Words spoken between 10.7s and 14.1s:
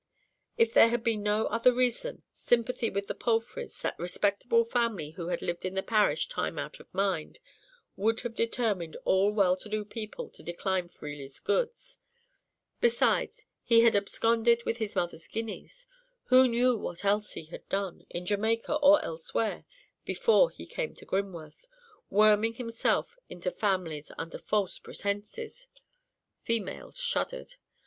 Freely's goods. Besides, he had